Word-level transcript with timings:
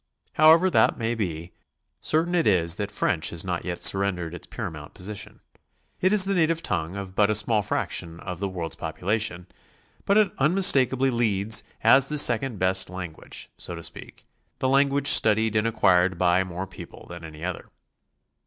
However 0.33 0.71
that 0.71 0.97
may 0.97 1.13
be, 1.13 1.53
certain 1.99 2.33
it 2.33 2.47
is 2.47 2.77
that 2.77 2.89
French 2.89 3.29
has 3.29 3.45
not 3.45 3.63
yet 3.65 3.83
surrendered 3.83 4.33
its 4.33 4.47
paramount 4.47 4.95
position. 4.95 5.41
It 5.99 6.11
is 6.11 6.25
the 6.25 6.33
native 6.33 6.63
tongue 6.63 6.95
of 6.95 7.13
but 7.13 7.29
a 7.29 7.33
sni'all 7.33 7.63
fraction 7.63 8.19
of 8.19 8.39
the 8.39 8.49
world's 8.49 8.75
population, 8.77 9.45
but 10.05 10.17
it 10.17 10.31
unmistakably 10.39 11.11
leads 11.11 11.61
as 11.83 12.09
the 12.09 12.17
second 12.17 12.57
best 12.57 12.89
language, 12.89 13.49
so 13.59 13.75
to 13.75 13.83
speak, 13.83 14.25
the 14.57 14.67
language 14.67 15.07
studied 15.09 15.55
and 15.55 15.67
acquired 15.67 16.17
by 16.17 16.43
more 16.43 16.65
people 16.65 17.05
than 17.05 17.23
any 17.23 17.45
other. 17.45 17.69